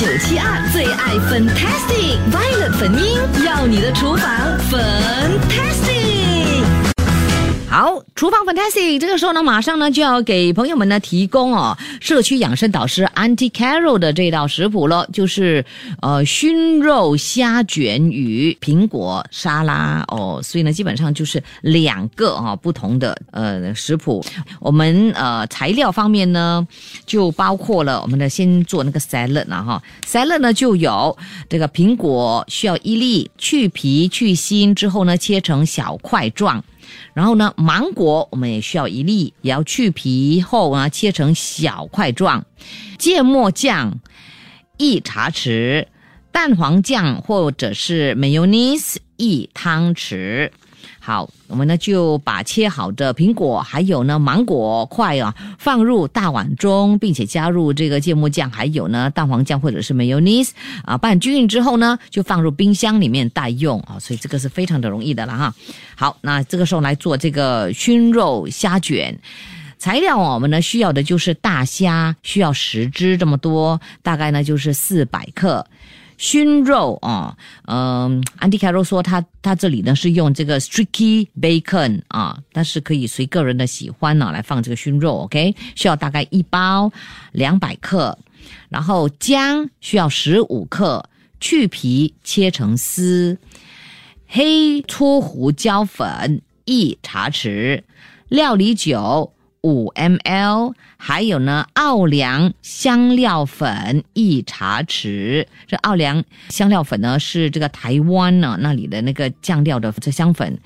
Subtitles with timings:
[0.00, 5.91] 九七二最爱 Fantastic Violet 粉音，要你的厨房 Fantastic。
[8.22, 15.66] 厨房 fantastic，这个时候呢，马上呢就要给朋友们呢提供哦，社区养生导师 Auntie Carol 的这道食谱了，就是
[16.00, 24.24] 呃熏肉虾卷与苹果沙拉哦，所以呢基本上就是两个哈、不同的呃食谱。
[24.60, 26.64] 我们呃材料方面呢，
[27.04, 36.62] 就包括了我们的先做那个 salad 啦哈，salad 呢就有这个苹果需要一粒，去皮去心之后呢切成小块状。
[37.14, 42.44] 然后呢，芒果我们也需要一粒，也要去皮后啊切成小块状。
[42.98, 44.00] 芥末酱
[44.76, 45.86] 一茶匙，
[46.30, 50.50] 蛋黄酱或者是 mayonnaise 一汤匙。
[51.00, 60.50] 好，我们呢就把切好的苹果还有呢芒果块啊放入大碗中，并且加入这个芥末酱，还有呢蛋黄酱或者是 mayonnaise
[60.84, 65.54] 啊拌均匀之后呢，就放入冰箱里面待用啊，所以这个是非常的容易的了哈。
[65.96, 69.18] 好，那这个时候来做这个熏肉虾卷。
[69.78, 75.66] 材料我们呢需要的就是大虾，需要十只这么多，大概呢就是四百克。
[76.22, 85.56] 熏肉啊，嗯，安迪凯肉说他他这里呢是用这个 streaky bacon 啊，但是可以随个人的喜欢呢来放这个熏肉，OK？
[85.74, 86.92] 需要大概一包
[87.32, 88.16] 两百克，
[88.68, 91.04] 然后姜需要十五克，
[91.40, 93.36] 去皮切成丝，
[94.28, 97.82] 黑粗胡椒粉一茶匙，
[98.28, 99.32] 料理酒
[99.62, 105.46] 五 ml，还有呢奥良香料粉一茶匙。
[105.66, 110.58] 这奥良香料粉呢是这个台湾呢那里的那个酱料的这香粉。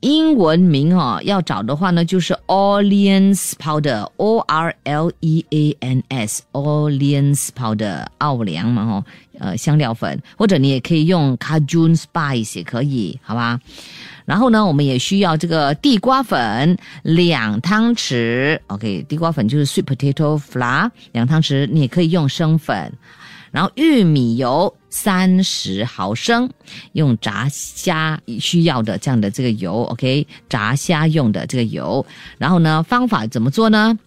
[0.00, 9.04] 英文名哦，要找的话呢，就是 Orleans powder，O R L E A N S，Orleans powder，奥良嘛哦，
[9.38, 13.60] 呃香料粉，或者你也可以用 Cajun spice 也可以，好吧？
[14.24, 22.92] 然后呢，我们也需要这个地瓜粉两汤匙，OK，地瓜粉就是 sweet potato flour 两汤匙，你也可以用生粉。
[23.50, 26.48] 然后玉米油三十毫升，
[26.92, 32.06] 用炸虾需要的这样的这个油，OK，炸虾用的这个油。
[32.38, 33.98] 然后呢，方法怎么做呢？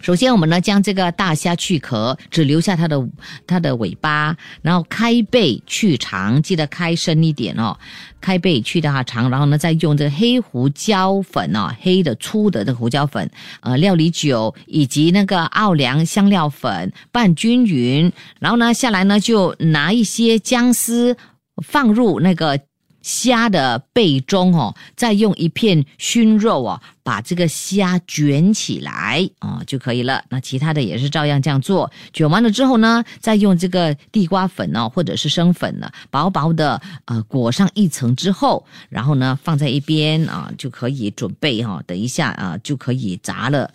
[0.00, 3.08] 首先，我们呢将这个大虾去壳，只留下它的
[3.46, 7.76] 它的尾巴，然后开背去肠，记得开深一点哦。
[8.20, 13.30] 开背去掉它肠，然后呢再用这个黑胡椒粉哦，黑的粗的这胡椒粉，
[13.60, 21.16] 呃，料理酒以及那个奥良香料粉拌均匀，然后呢下来呢就拿一些姜丝
[21.62, 22.60] 放入那个。
[23.02, 30.22] 虾的背中哦，再用一片熏肉哦，把这个虾卷起来哦就可以了。
[30.28, 31.90] 那其他的也是照样这样做。
[32.12, 43.70] 卷完了之后呢，再用这个地瓜粉哦，或者是生粉呢，薄薄的呃裹上一层之后，然后呢放在一边啊，就可以准备哈、等一下啊就可以炸了。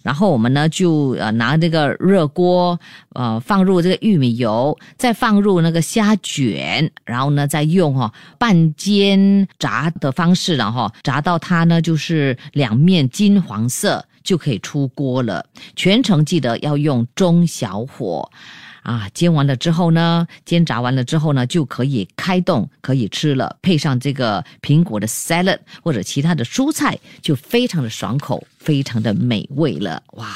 [0.00, 2.78] 然后我们呢就呃拿这个热锅，
[3.14, 15.44] 呃放入这个玉米油，再放入那个虾卷，然后呢再用哈、半煎炸的方式，然后炸到它呢就是两面金黄色，就可以出锅了。
[15.76, 18.30] 全程记得要用中小火。
[18.84, 23.58] 啊，煎完了之后呢，煎炸完了之后呢，就可以开动，可以吃了。
[23.60, 30.02] 配上这个苹果的 salad 或者其他的蔬菜，就非常的爽口，非常的美味了。
[30.12, 30.26] 哇！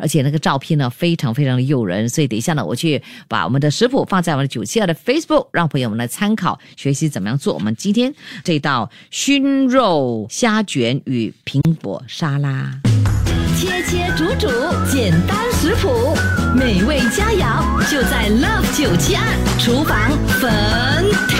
[0.00, 8.12] 而且那个照片呢，非常非常的诱人，所以等一下呢，我去把我们的食谱放在我们的九七二的 Facebook，让朋友们来参考学习怎么样做我们今天
[8.42, 12.72] 这道熏肉虾卷与苹果沙拉。
[13.56, 14.48] 切切煮煮，
[14.90, 16.16] 简单食谱，
[16.56, 20.10] 美味佳肴就在 Love 九七二厨房
[20.40, 21.39] 粉。